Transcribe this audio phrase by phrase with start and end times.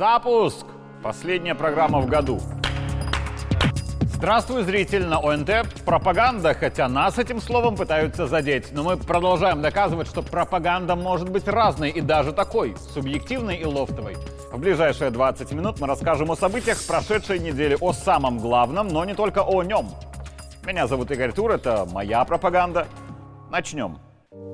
[0.00, 0.64] Запуск!
[1.02, 2.40] Последняя программа в году.
[4.00, 5.84] Здравствуй, зритель на ОНТ.
[5.84, 8.72] Пропаганда, хотя нас этим словом пытаются задеть.
[8.72, 14.16] Но мы продолжаем доказывать, что пропаганда может быть разной и даже такой, субъективной и лофтовой.
[14.50, 19.12] В ближайшие 20 минут мы расскажем о событиях прошедшей недели, о самом главном, но не
[19.12, 19.90] только о нем.
[20.64, 22.86] Меня зовут Игорь Тур, это моя пропаганда.
[23.50, 23.98] Начнем.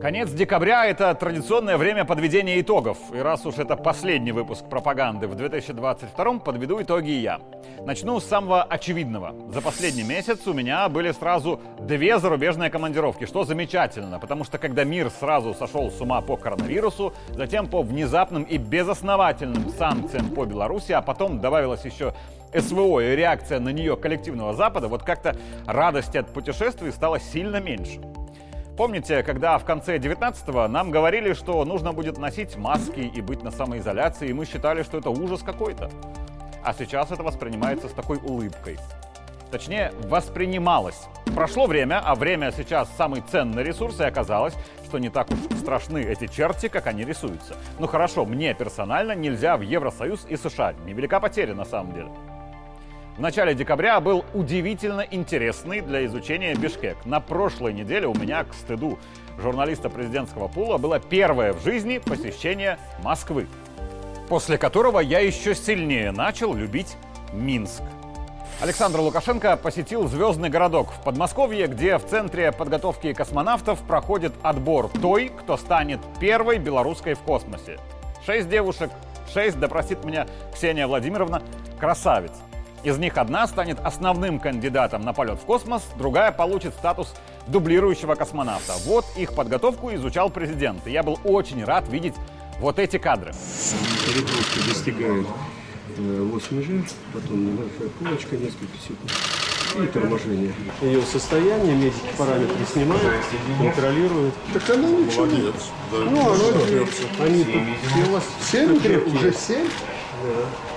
[0.01, 2.97] Конец декабря– это традиционное время подведения итогов.
[3.13, 7.41] И раз уж это последний выпуск пропаганды в 2022 подведу итоги и я.
[7.85, 9.35] Начну с самого очевидного.
[9.53, 14.85] За последний месяц у меня были сразу две зарубежные командировки, что замечательно, потому что когда
[14.85, 20.93] мир сразу сошел с ума по коронавирусу, затем по внезапным и безосновательным санкциям по Беларуси,
[20.93, 22.15] а потом добавилась еще
[22.55, 25.37] СВО и реакция на нее коллективного Запада, вот как-то
[25.67, 28.01] радости от путешествий стало сильно меньше.
[28.77, 33.51] Помните, когда в конце 19-го нам говорили, что нужно будет носить маски и быть на
[33.51, 35.91] самоизоляции, и мы считали, что это ужас какой-то.
[36.63, 38.79] А сейчас это воспринимается с такой улыбкой.
[39.51, 41.07] Точнее, воспринималось.
[41.35, 46.03] Прошло время, а время сейчас самый ценный ресурс, и оказалось, что не так уж страшны
[46.03, 47.55] эти черти, как они рисуются.
[47.79, 50.75] Ну хорошо, мне персонально нельзя в Евросоюз и США.
[50.85, 52.11] Невелика потеря на самом деле.
[53.17, 57.07] В начале декабря был удивительно интересный для изучения Бишкек.
[57.07, 58.99] На прошлой неделе у меня, к стыду
[59.39, 63.47] журналиста президентского пула, было первое в жизни посещение Москвы,
[64.29, 66.95] после которого я еще сильнее начал любить
[67.33, 67.83] Минск.
[68.61, 75.31] Александр Лукашенко посетил звездный городок в Подмосковье, где в Центре подготовки космонавтов проходит отбор той,
[75.31, 77.79] кто станет первой белорусской в космосе.
[78.27, 78.91] Шесть девушек,
[79.33, 81.43] шесть, да простит меня Ксения Владимировна,
[81.81, 82.33] красавиц.
[82.87, 87.13] Из них одна станет основным кандидатом на полет в космос, другая получит статус
[87.49, 88.75] дублирующего космонавта.
[88.85, 90.87] Вот их подготовку изучал президент.
[90.87, 92.15] И я был очень рад видеть
[92.61, 93.33] вот эти кадры.
[94.07, 95.27] Перегрузка достигает
[95.97, 99.13] 8 G, потом небольшая полочка, несколько секунд.
[99.83, 100.55] И торможение.
[100.81, 103.25] Ее состояние, медики параметры снимают,
[103.59, 104.35] контролируют.
[104.55, 105.25] Так она ничего.
[105.25, 105.55] Молодец.
[105.91, 105.99] Да.
[106.09, 109.69] Ну, оно, они тут все у вас 7 уже, уже 7?
[110.23, 110.76] Да.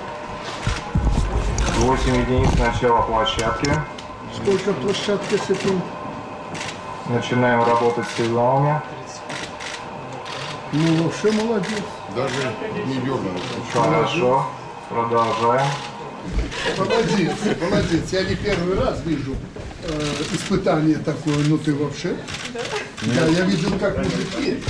[1.79, 3.71] 8 единиц начала площадки.
[4.35, 5.81] Сколько площадки с этим?
[7.07, 8.81] Начинаем работать с сигналами.
[10.73, 11.83] Ну, вообще молодец.
[12.15, 12.53] Даже
[12.85, 13.31] не дернулся.
[13.73, 14.45] Хорошо.
[14.89, 15.67] Продолжаем.
[16.77, 18.11] Молодец, молодец.
[18.11, 19.35] Я не первый раз вижу
[19.83, 21.37] э, испытание такое.
[21.47, 22.15] Ну ты вообще?
[23.01, 23.25] Да.
[23.25, 24.61] я видел, как мужики.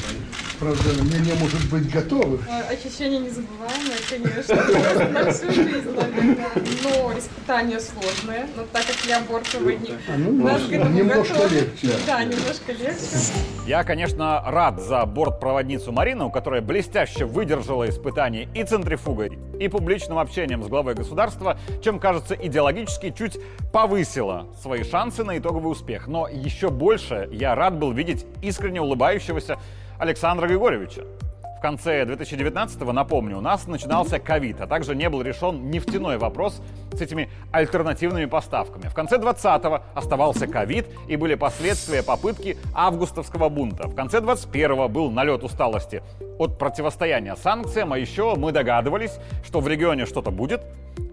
[0.60, 2.38] Правда, мне не может быть готовы.
[2.70, 5.14] Ощущение незабываемое, конечно.
[5.24, 6.38] На всю жизнь, наверное.
[6.84, 8.46] Но испытание сложное.
[8.58, 11.56] Но так как я бортпроводник, а, ну, нас к этому немножко готовы.
[11.56, 11.88] легче.
[12.06, 13.34] Да, немножко легче.
[13.66, 20.64] Я, конечно, рад за бортпроводницу Марину, которая блестяще выдержала испытание и центрифугой, и публичным общением
[20.64, 23.38] с главой государства, чем, кажется, идеологически чуть
[23.72, 26.08] повысила свои шансы на итоговый успех.
[26.08, 29.58] Но еще больше я рад был видеть искренне улыбающегося
[30.00, 31.04] Александра Григорьевича.
[31.58, 36.62] В конце 2019-го, напомню, у нас начинался ковид, а также не был решен нефтяной вопрос
[36.94, 38.88] с этими альтернативными поставками.
[38.88, 43.90] В конце 20-го оставался ковид и были последствия попытки августовского бунта.
[43.90, 46.02] В конце 21-го был налет усталости
[46.38, 50.62] от противостояния санкциям, а еще мы догадывались, что в регионе что-то будет,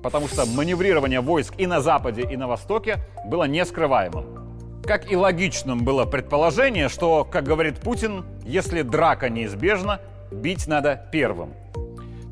[0.01, 4.83] потому что маневрирование войск и на Западе, и на Востоке было нескрываемым.
[4.85, 11.55] Как и логичным было предположение, что, как говорит Путин, если драка неизбежна, бить надо первым.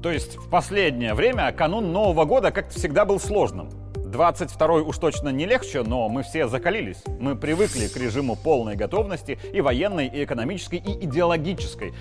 [0.03, 3.71] То есть в последнее время канун Нового года как всегда был сложным.
[3.97, 7.03] 22-й уж точно не легче, но мы все закалились.
[7.19, 11.93] Мы привыкли к режиму полной готовности и военной, и экономической, и идеологической.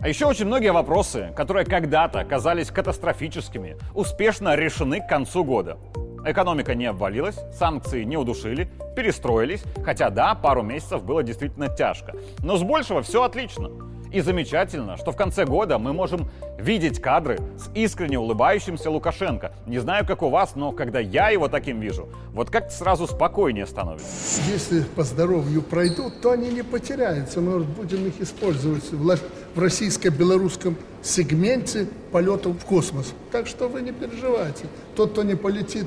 [0.00, 5.76] А еще очень многие вопросы, которые когда-то казались катастрофическими, успешно решены к концу года.
[6.24, 12.14] Экономика не обвалилась, санкции не удушили, перестроились, хотя да, пару месяцев было действительно тяжко.
[12.42, 13.70] Но с большего все отлично.
[14.12, 16.28] И замечательно, что в конце года мы можем
[16.58, 19.52] видеть кадры с искренне улыбающимся Лукашенко.
[19.66, 23.66] Не знаю, как у вас, но когда я его таким вижу, вот как-то сразу спокойнее
[23.66, 24.08] становится.
[24.52, 27.40] Если по здоровью пройдут, то они не потеряются.
[27.40, 33.14] Мы будем их использовать в российско-белорусском сегменте полетов в космос.
[33.30, 34.64] Так что вы не переживайте.
[34.96, 35.86] Тот, кто не полетит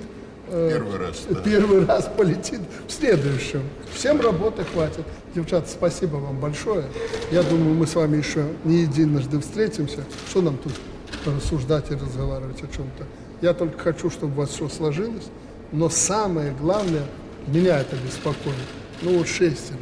[0.50, 1.25] первый раз.
[1.30, 1.42] Да.
[1.42, 3.62] Первый раз полетит в следующем.
[3.94, 5.06] Всем работы хватит.
[5.36, 6.86] Девчата, спасибо вам большое.
[7.31, 10.04] Я думаю, мы с вами еще не единожды встретимся.
[10.30, 10.74] Что нам тут
[11.25, 13.06] рассуждать и разговаривать о чем-то?
[13.42, 15.25] Я только хочу, чтобы у вас все сложилось.
[15.72, 17.06] Но самое главное,
[17.48, 18.56] меня это беспокоит.
[19.01, 19.80] Ну вот шестеро.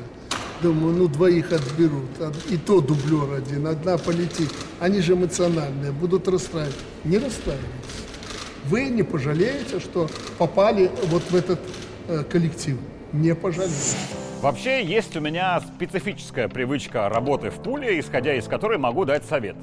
[0.61, 2.09] Думаю, ну двоих отберут.
[2.49, 4.49] И то дублер один, одна полетит.
[4.79, 6.75] Они же эмоциональные, будут расстраивать.
[7.03, 8.00] Не расстраивайтесь.
[8.65, 11.59] Вы не пожалеете, что попали вот в этот
[12.07, 12.77] э, коллектив.
[13.11, 13.97] Не пожалеете.
[14.41, 19.55] Вообще, есть у меня специфическая привычка работы в пуле, исходя из которой могу дать совет.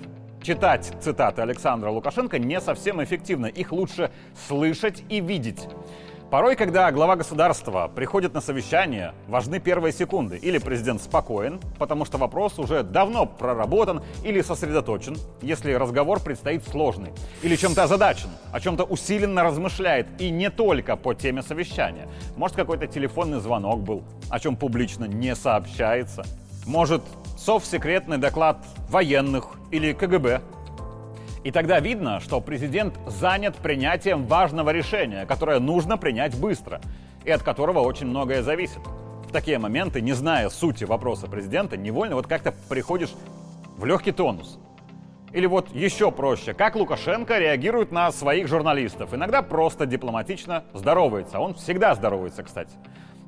[0.43, 3.47] Читать цитаты Александра Лукашенко не совсем эффективно.
[3.47, 4.11] Их лучше
[4.47, 5.67] слышать и видеть.
[6.30, 10.36] Порой, когда глава государства приходит на совещание, важны первые секунды.
[10.36, 17.12] Или президент спокоен, потому что вопрос уже давно проработан или сосредоточен, если разговор предстоит сложный.
[17.42, 22.06] Или чем-то озадачен, о чем-то усиленно размышляет, и не только по теме совещания.
[22.36, 26.26] Может, какой-то телефонный звонок был, о чем публично не сообщается.
[26.66, 27.00] Может,
[27.38, 28.58] совсекретный доклад
[28.90, 30.42] военных или КГБ
[31.49, 36.79] и тогда видно, что президент занят принятием важного решения, которое нужно принять быстро,
[37.25, 38.81] и от которого очень многое зависит.
[39.27, 43.15] В такие моменты, не зная сути вопроса президента, невольно вот как-то приходишь
[43.79, 44.59] в легкий тонус.
[45.33, 49.15] Или вот еще проще, как Лукашенко реагирует на своих журналистов.
[49.15, 51.41] Иногда просто дипломатично здоровается.
[51.41, 52.73] Он всегда здоровается, кстати.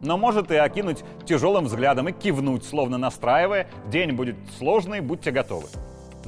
[0.03, 5.69] Но может и окинуть тяжелым взглядом и кивнуть, словно настраивая, день будет сложный, будьте готовы.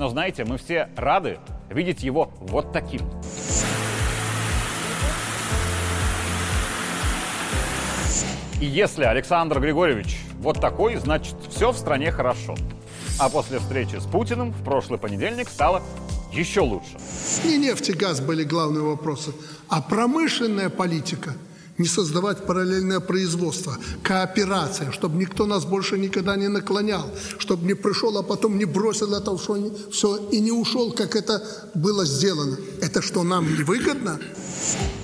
[0.03, 1.39] Но знаете, мы все рады
[1.71, 3.03] видеть его вот таким.
[8.61, 12.57] И если Александр Григорьевич вот такой, значит все в стране хорошо.
[13.21, 15.85] А после встречи с Путиным в прошлый понедельник стало
[16.33, 16.99] еще лучше.
[17.45, 19.33] Не нефть и газ были главные вопросы,
[19.69, 21.37] а промышленная политика–
[21.79, 27.07] не создавать параллельное производство, кооперация, чтобы никто нас больше никогда не наклонял,
[27.39, 31.43] чтобы не пришел, а потом не бросил это все и не ушел, как это
[31.75, 32.57] было сделано.
[32.81, 34.19] Это что, нам не выгодно?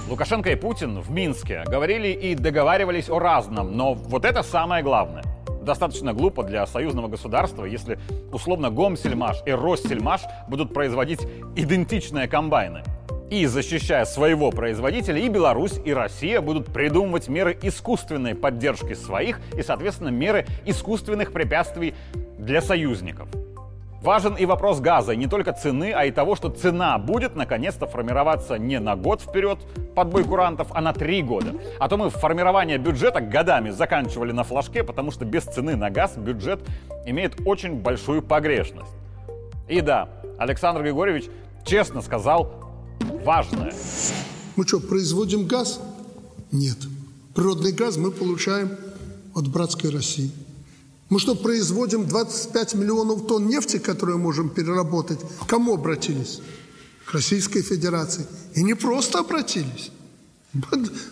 [0.09, 5.25] Лукашенко и Путин в Минске говорили и договаривались о разном, но вот это самое главное.
[5.63, 7.99] Достаточно глупо для союзного государства, если
[8.33, 11.21] условно Гомсельмаш и Россельмаш будут производить
[11.57, 12.83] идентичные комбайны.
[13.31, 19.63] И защищая своего производителя, и Беларусь, и Россия будут придумывать меры искусственной поддержки своих и,
[19.63, 21.95] соответственно, меры искусственных препятствий
[22.39, 23.29] для союзников.
[24.01, 28.57] Важен и вопрос газа, не только цены, а и того, что цена будет наконец-то формироваться
[28.57, 29.59] не на год вперед
[29.95, 31.55] под бой курантов, а на три года.
[31.81, 36.17] А то мы формирование бюджета годами заканчивали на флажке, потому что без цены на газ
[36.17, 36.61] бюджет
[37.07, 38.93] имеет очень большую погрешность.
[39.67, 40.09] И да,
[40.39, 41.25] Александр Григорьевич
[41.65, 42.53] честно сказал,
[43.29, 43.75] важное.
[44.57, 45.81] Мы что, производим газ?
[46.51, 46.79] Нет.
[47.35, 48.71] Природный газ мы получаем
[49.35, 50.31] от братской России.
[51.11, 55.21] Мы что, производим 25 миллионов тонн нефти, которую можем переработать?
[55.41, 56.41] К кому обратились?
[57.05, 58.27] К Российской Федерации.
[58.55, 59.91] И не просто обратились.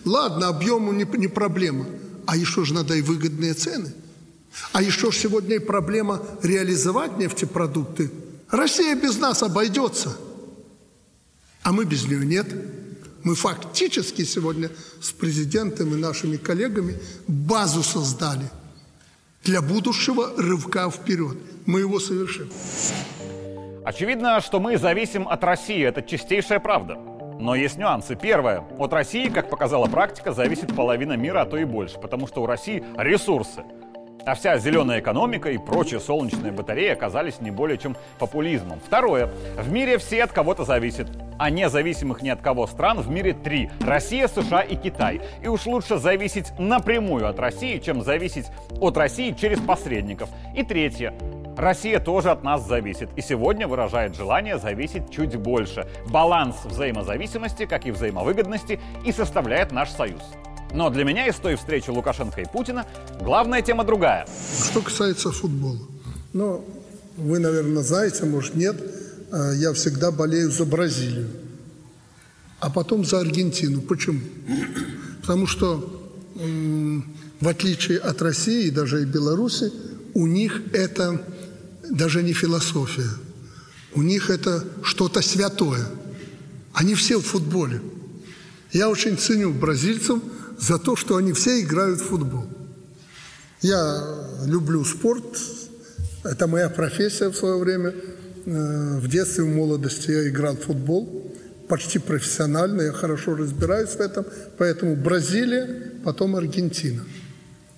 [0.07, 1.85] Ладно, объему не, не проблема.
[2.25, 3.93] А еще же надо и выгодные цены.
[4.73, 8.11] А еще же сегодня и проблема реализовать нефтепродукты.
[8.51, 10.17] Россия без нас обойдется–
[11.67, 12.47] а мы без нее нет.
[13.25, 14.71] Мы фактически сегодня
[15.01, 16.97] с президентом и нашими коллегами
[17.27, 18.49] базу создали
[19.43, 21.37] для будущего рывка вперед.
[21.67, 22.49] Мы его совершим.
[23.85, 25.85] Очевидно, что мы зависим от России.
[25.85, 26.95] Это чистейшая правда.
[27.41, 28.15] Но есть нюансы.
[28.15, 28.63] Первое.
[28.79, 31.99] От России, как показала практика, зависит половина мира, а то и больше.
[31.99, 33.65] Потому что у России ресурсы.
[34.27, 38.81] А вся зеленая экономика и прочие солнечные батареи оказались не более чем популизмом.
[38.85, 39.31] Второе.
[39.57, 41.09] В мире все от кого-то зависят.
[41.39, 43.71] А независимых ни от кого стран в мире три.
[43.81, 45.21] Россия, США и Китай.
[45.45, 48.47] И уж лучше зависеть напрямую от России, чем зависеть
[48.81, 50.29] от России через посредников.
[50.57, 51.15] И третье.
[51.57, 53.11] Россия тоже от нас зависит.
[53.15, 55.87] И сегодня выражает желание зависеть чуть больше.
[56.09, 60.21] Баланс взаимозависимости, как и взаимовыгодности, и составляет наш союз.
[60.75, 62.87] Но для меня из той встречи Лукашенко и Путина
[63.21, 64.27] главная тема другая.
[64.71, 65.81] Что касается футбола.
[66.33, 66.65] Ну,
[67.17, 68.77] вы, наверное, знаете, может, нет,
[69.33, 71.29] э, я всегда болею за Бразилию,
[72.61, 73.81] а потом за Аргентину.
[73.81, 74.21] Почему?
[75.23, 79.73] Потому что, в отличие от России даже и Беларуси,
[80.15, 81.25] у них это
[81.89, 83.09] даже не философия,
[83.95, 85.87] у них это что-то святое.
[86.75, 87.81] Они все в футболе.
[88.73, 90.21] Я очень ценю бразильцев–
[90.59, 92.47] за то, что они все играют в футбол.
[93.63, 94.03] Я
[94.45, 95.25] люблю спорт,
[96.25, 97.95] это моя профессия в свое время.
[98.47, 101.35] Э, в детстве, в молодости я играл в футбол,
[101.69, 104.25] почти профессионально, я хорошо разбираюсь в этом.
[104.59, 107.05] Поэтому Бразилия, потом Аргентина.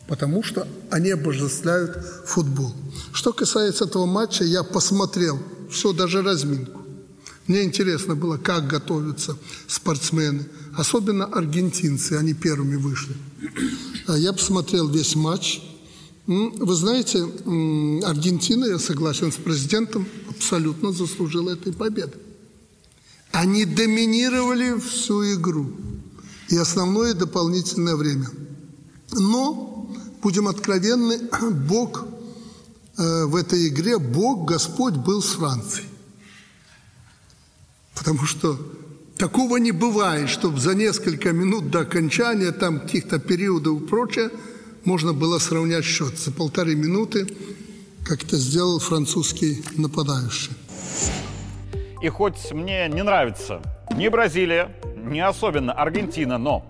[0.07, 2.73] Потому что они обожествляют футбол.
[3.13, 5.39] Что касается этого матча, я посмотрел
[5.71, 6.78] все, даже разминку.
[7.49, 9.37] Мне интересно было, как готовятся
[9.67, 13.17] спортсмены, особенно аргентинцы, они первыми вышли.
[14.07, 15.63] А я посмотрел весь матч.
[16.27, 17.23] Вы знаете,
[18.05, 22.19] Аргентина, я согласен с президентом, абсолютно заслужила этой победы.
[23.33, 25.71] Они доминировали всю игру
[26.51, 28.29] и основное дополнительное время.
[29.13, 29.91] Но,
[30.23, 31.19] будем откровенны,
[31.67, 32.05] Бог
[32.99, 35.87] э, в этой игре, Бог, Господь был с Францией.
[37.99, 38.57] Потому что
[39.17, 44.31] такого не бывает, чтобы за несколько минут до окончания, там каких-то периодов и прочее,
[44.85, 46.17] можно было сравнять счет.
[46.17, 47.27] За полторы минуты,
[48.05, 50.53] как это сделал французский нападающий.
[52.01, 53.61] И хоть мне не нравится
[53.95, 56.65] ни Бразилия, ни особенно Аргентина, но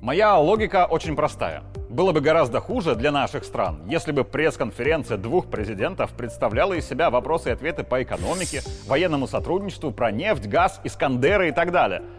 [0.00, 1.64] моя логика очень простая.
[1.98, 7.10] Было бы гораздо хуже для наших стран, если бы пресс-конференция двух президентов представляла из себя
[7.10, 12.02] вопросы и ответы по экономике, военному сотрудничеству, про нефть, газ, Искандеры и так далее–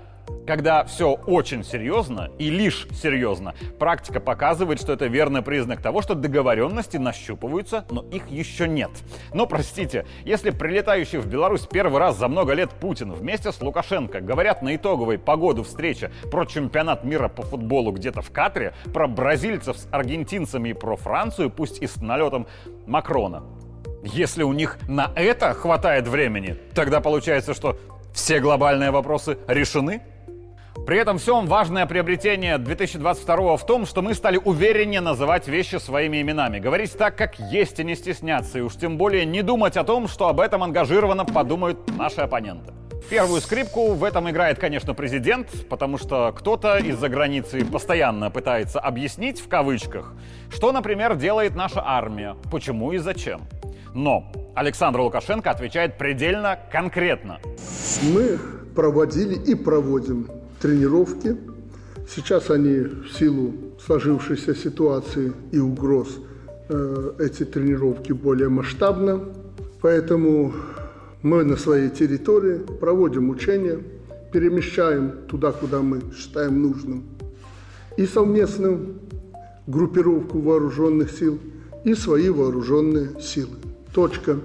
[0.49, 6.15] когда все очень серьезно и лишь серьезно, практика показывает, что это верный признак того, что
[6.15, 8.89] договоренности нащупываются, но их еще нет.
[9.31, 14.21] Но простите, если прилетающий в Беларусь первый раз за много лет Путин вместе с Лукашенко
[14.21, 19.77] говорят на итоговой погоду встречи про чемпионат мира по футболу где-то в Катре, про бразильцев
[19.77, 22.47] с аргентинцами и про Францию, пусть и с налетом
[22.87, 23.43] Макрона.
[24.03, 27.77] Если у них на это хватает времени, тогда получается, что
[28.13, 30.01] все глобальные вопросы решены?
[30.85, 36.21] При этом всем важное приобретение 2022 в том, что мы стали увереннее называть вещи своими
[36.21, 39.83] именами, говорить так, как есть и не стесняться, и уж тем более не думать о
[39.83, 42.73] том, что об этом ангажированно подумают наши оппоненты.
[43.09, 49.39] Первую скрипку в этом играет, конечно, президент, потому что кто-то из-за границы постоянно пытается объяснить,
[49.39, 50.13] в кавычках,
[50.51, 53.41] что, например, делает наша армия, почему и зачем.
[53.95, 57.39] Но Александр Лукашенко отвечает предельно конкретно.
[58.13, 58.37] Мы
[58.75, 61.37] проводили и проводим тренировки.
[62.07, 63.53] Сейчас они в силу
[63.85, 66.07] сложившейся ситуации и угроз
[66.69, 69.25] э, эти тренировки более масштабно.
[69.81, 70.53] Поэтому
[71.21, 73.79] мы на своей территории проводим учения,
[74.31, 77.03] перемещаем туда, куда мы считаем нужным,
[77.97, 78.95] и совместную
[79.67, 81.39] группировку вооруженных сил,
[81.83, 83.55] и свои вооруженные силы.
[83.93, 84.37] Точка.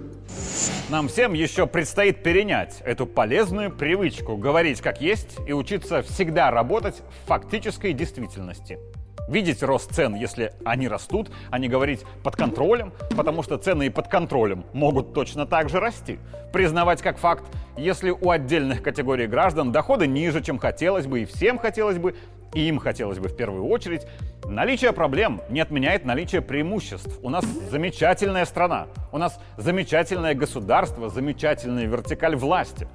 [0.90, 7.02] Нам всем еще предстоит перенять эту полезную привычку говорить как есть и учиться всегда работать
[7.24, 8.78] в фактической действительности.
[9.26, 13.90] Видеть рост цен, если они растут, а не говорить под контролем, потому что цены и
[13.90, 16.18] под контролем могут точно так же расти.
[16.52, 17.44] Признавать как факт,
[17.78, 22.14] если у отдельных категорий граждан доходы ниже, чем хотелось бы, и всем хотелось бы,
[22.54, 24.02] и им хотелось бы в первую очередь,
[24.44, 27.18] наличие проблем не отменяет наличие преимуществ.
[27.22, 32.88] У нас замечательная страна, у нас замечательное государство, замечательная вертикаль власти.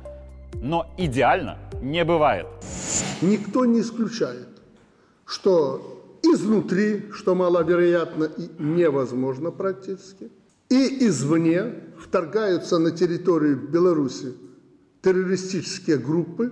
[0.62, 2.48] Но идеально не бывает.
[3.22, 4.48] Никто не исключает,
[5.26, 10.32] что изнутри, что маловероятно и невозможно практически,
[10.70, 14.34] и извне вторгаются на территорию Беларуси
[15.02, 16.52] террористические группы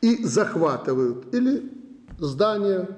[0.00, 1.79] и захватывают или
[2.20, 2.88] здание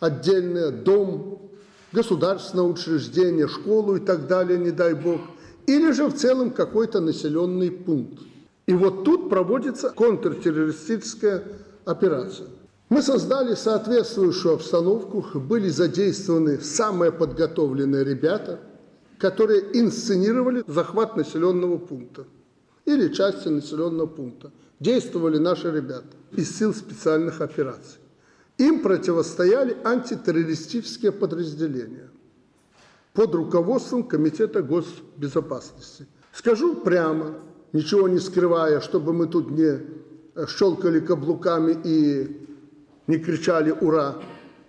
[0.00, 1.50] отдельное, дом,
[1.92, 5.20] государственное учреждение, школу и так далее, не дай бог,
[5.66, 8.20] или же в целом какой-то населенный пункт.
[8.66, 11.44] И вот тут проводится контртеррористическая
[11.84, 12.48] операция.
[12.88, 18.60] Мы создали соответствующую обстановку, были задействованы самые подготовленные ребята,
[19.18, 22.24] которые инсценировали захват населенного пункта
[22.84, 24.50] или части населенного пункта.
[24.80, 28.01] Действовали наши ребята из сил специальных операций.
[28.62, 32.10] Им противостояли антитеррористические подразделения
[33.12, 36.06] под руководством Комитета госбезопасности.
[36.32, 37.34] Скажу прямо,
[37.72, 39.80] ничего не скрывая, чтобы мы тут не
[40.46, 42.46] щелкали каблуками и
[43.08, 44.22] не кричали «Ура!»,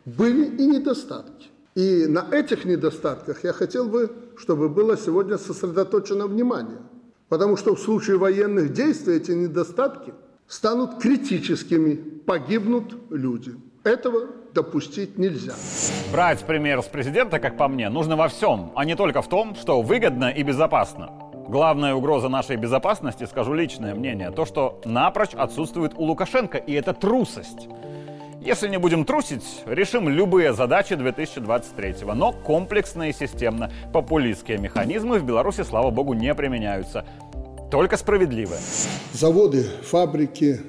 [0.06, 1.50] были и недостатки.
[1.76, 6.82] И на этих недостатках я хотел бы, чтобы было сегодня сосредоточено внимание.
[7.30, 10.16] Потому что в случае военных действий эти недостатки
[10.48, 11.94] станут критическими,
[12.26, 13.56] погибнут люди.
[13.84, 15.54] Этого допустить нельзя.
[16.12, 19.56] Брать пример с президента, как по мне, нужно во всем, а не только в том,
[19.56, 21.10] что выгодно и безопасно.
[21.50, 26.94] Главная угроза нашей безопасности, скажу личное мнение, то, что напрочь отсутствует у Лукашенко, и это
[26.94, 27.68] трусость.
[28.40, 33.70] Если не будем трусить, решим любые задачи 2023-го, но комплексно и системно.
[33.92, 37.06] Популистские механизмы в Беларуси, слава богу, не применяются.
[37.70, 38.60] Только справедливые.
[39.12, 40.62] Заводы, фабрики,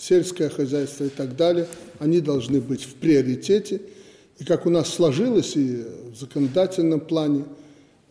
[0.00, 1.66] сельское хозяйство и так далее,
[1.98, 3.82] они должны быть в приоритете.
[4.38, 7.44] И как у нас сложилось и в законодательном плане,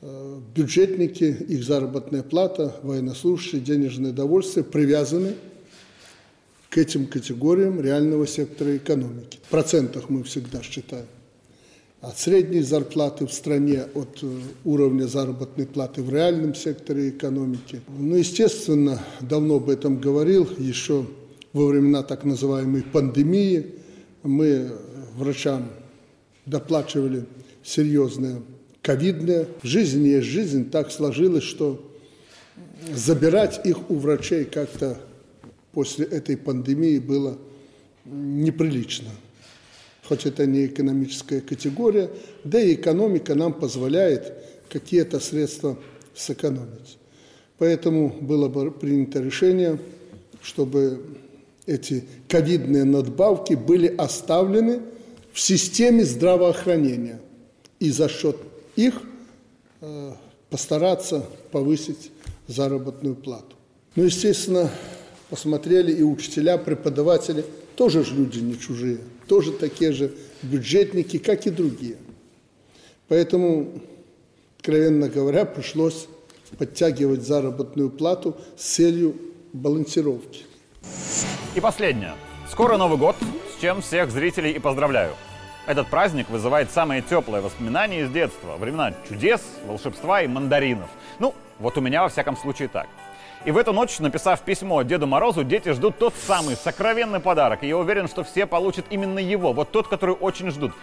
[0.01, 5.34] э, бюджетники, их заработная плата, военнослужащие, денежное довольствие привязаны
[6.69, 9.39] к этим категориям реального сектора экономики.
[9.48, 11.08] В процентах мы всегда считаем.
[12.01, 14.27] От средней зарплаты в стране, от э,
[14.63, 17.81] уровня заработной платы в реальном секторе экономики.
[17.98, 21.08] Ну, естественно, давно об этом говорил, еще
[21.53, 23.75] во времена так называемой пандемии
[24.24, 24.72] мы
[25.15, 25.70] врачам
[26.46, 27.25] доплачивали
[27.63, 28.41] серьезные
[28.82, 29.48] ковидные.
[29.63, 30.70] Жизнь есть жизнь.
[30.70, 31.79] Так сложилось, что
[32.94, 34.98] забирать их у врачей как-то
[35.72, 37.38] после этой пандемии было
[38.06, 39.10] неприлично.
[40.06, 42.10] Хоть это не экономическая категория,
[42.44, 44.34] да и экономика нам позволяет
[44.70, 45.77] какие-то средства
[46.15, 46.98] сэкономить.
[47.60, 49.79] Поэтому было бы принято решение,
[50.41, 51.01] чтобы
[51.69, 54.81] эти ковидные надбавки были оставлены
[55.31, 57.21] в системе здравоохранения.
[57.79, 58.38] И за счет
[58.75, 59.01] их
[59.81, 60.13] э,
[60.49, 62.11] постараться повысить
[62.47, 63.55] заработную плату.
[63.95, 64.71] Ну, естественно,
[65.29, 67.45] посмотрели и учителя, преподаватели,
[67.75, 68.97] тоже же люди не чужие,
[69.27, 70.11] тоже такие же
[70.41, 71.97] бюджетники, как и другие.
[73.07, 73.71] Поэтому,
[74.57, 76.07] откровенно говоря, пришлось
[76.57, 79.15] подтягивать заработную плату с целью
[79.53, 80.49] балансировки.
[81.56, 82.13] И последнее.
[82.48, 83.15] Скоро Новый год,
[83.56, 85.15] с чем всех зрителей и поздравляю.
[85.65, 90.89] Этот праздник вызывает самые теплые воспоминания из детства, времена чудес, волшебства и мандаринов.
[91.18, 92.88] Ну, вот у меня во всяком случае так.
[93.46, 97.63] И в эту ночь, написав письмо Деду Морозу, дети ждут тот самый сокровенный подарок.
[97.63, 100.74] И я уверен, что все получат именно его, вот тот, который очень ждут.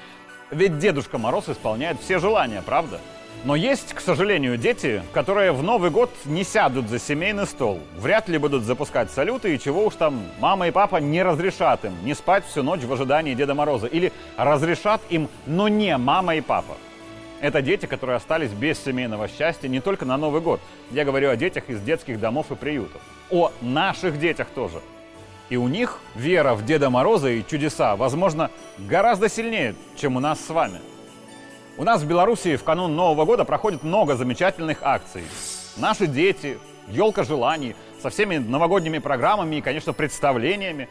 [0.51, 3.01] Ведь Дедушка Мороз исполняет все желания, правда?
[3.45, 8.28] Но есть, к сожалению, дети, которые в Новый год не сядут за семейный стол, вряд
[8.28, 12.14] ли будут запускать салюты, и чего уж там мама и папа не разрешат им не
[12.14, 13.87] спать всю ночь в ожидании Деда Мороза.
[13.87, 16.76] Или разрешат им, но не мама и папа.
[17.40, 20.61] Это дети, которые остались без семейного счастья не только на Новый год.
[20.90, 23.00] Я говорю о детях из детских домов и приютов.
[23.31, 24.81] О наших детях тоже.
[25.49, 30.40] И у них вера в Деда Мороза и чудеса, возможно, гораздо сильнее, чем у нас
[30.40, 30.81] с вами.
[31.78, 35.25] У нас в Беларуси в канун Нового года проходит много замечательных акций.
[35.76, 36.58] Наши дети,
[36.89, 40.89] елка желаний, со всеми новогодними программами и, конечно, представлениями.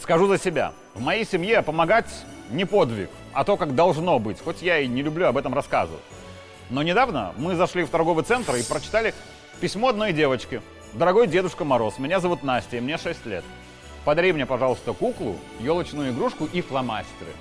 [0.00, 0.72] Скажу за себя.
[0.94, 2.06] В моей семье помогать
[2.48, 6.02] не подвиг, а то, как должно быть, хоть я и не люблю об этом рассказывать.
[6.70, 9.12] Но недавно мы зашли в торговый центр и прочитали
[9.60, 10.62] письмо одной девочки.
[10.94, 13.44] «Дорогой Дедушка Мороз, меня зовут Настя, и мне 6 лет.
[14.06, 17.32] Подари мне, пожалуйста, куклу, елочную игрушку и фломастеры.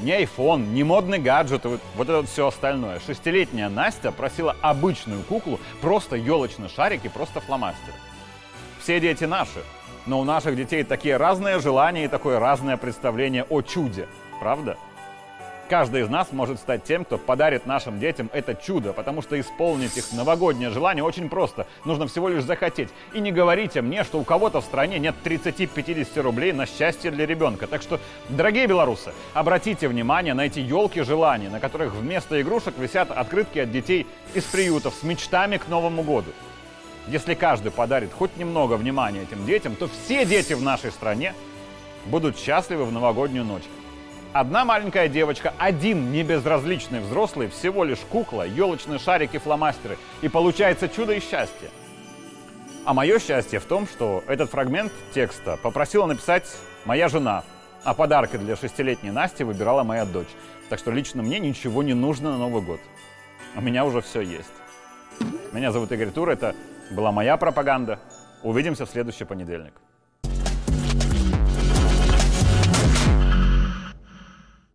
[0.00, 3.00] Не iPhone, не модный гаджет, вот, вот это все остальное.
[3.06, 7.94] Шестилетняя Настя просила обычную куклу, просто елочный шарик и просто фломастер.
[8.80, 9.62] Все дети наши,
[10.06, 14.08] но у наших детей такие разные желания и такое разное представление о чуде.
[14.40, 14.76] Правда?
[15.74, 19.96] Каждый из нас может стать тем, кто подарит нашим детям это чудо, потому что исполнить
[19.96, 21.66] их новогоднее желание очень просто.
[21.84, 22.90] Нужно всего лишь захотеть.
[23.12, 27.26] И не говорите мне, что у кого-то в стране нет 30-50 рублей на счастье для
[27.26, 27.66] ребенка.
[27.66, 33.10] Так что, дорогие белорусы, обратите внимание на эти елки желаний, на которых вместо игрушек висят
[33.10, 36.30] открытки от детей из приютов с мечтами к Новому году.
[37.08, 41.34] Если каждый подарит хоть немного внимания этим детям, то все дети в нашей стране
[42.06, 43.64] будут счастливы в новогоднюю ночь.
[44.34, 49.96] Одна маленькая девочка, один небезразличный взрослый, всего лишь кукла, елочные шарики, фломастеры.
[50.22, 51.70] И получается чудо и счастье.
[52.84, 56.52] А мое счастье в том, что этот фрагмент текста попросила написать
[56.84, 57.44] моя жена,
[57.84, 60.34] а подарки для шестилетней Насти выбирала моя дочь.
[60.68, 62.80] Так что лично мне ничего не нужно на Новый год.
[63.54, 64.52] У меня уже все есть.
[65.52, 66.56] Меня зовут Игорь Тур, это
[66.90, 68.00] была моя пропаганда.
[68.42, 69.74] Увидимся в следующий понедельник.